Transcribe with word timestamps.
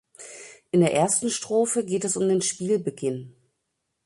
In 0.71 0.79
der 0.79 0.95
ersten 0.95 1.29
Strophe 1.29 1.85
geht 1.85 2.05
es 2.05 2.17
um 2.17 2.27
den 2.27 2.41
Spielbeginn. 2.41 3.35